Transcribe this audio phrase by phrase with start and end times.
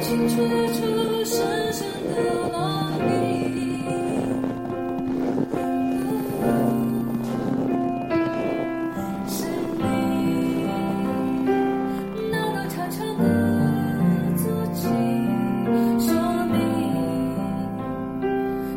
[0.00, 0.36] 清清楚
[0.72, 2.16] 楚，深深的
[2.52, 2.56] 烙
[3.06, 3.08] 印，
[9.28, 9.34] 是
[9.76, 9.82] 你。
[12.30, 13.22] 那道长长的
[14.36, 14.80] 足迹，
[16.00, 16.08] 说
[16.46, 16.56] 明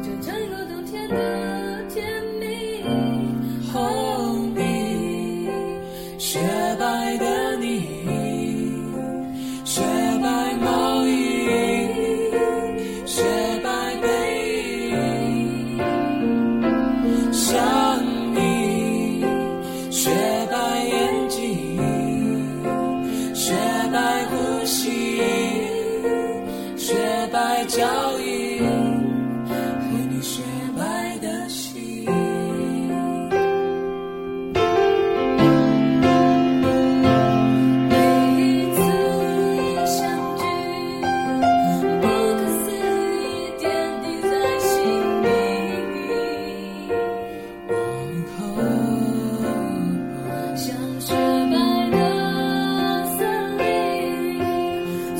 [0.00, 1.14] 这整个冬天的
[1.88, 1.98] 甜
[2.38, 2.42] 蜜，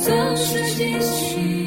[0.08, 1.57] 总是继续。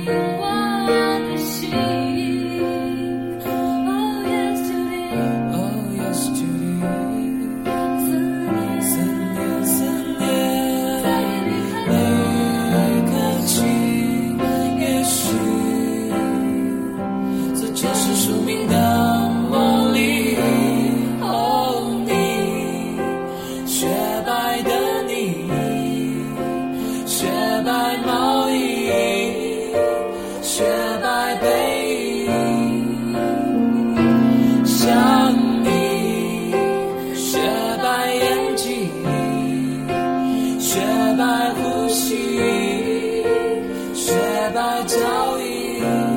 [44.91, 46.10] 脚印。